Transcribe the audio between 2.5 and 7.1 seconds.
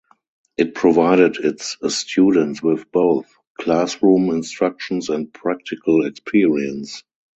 with both classroom instructions and practical experience.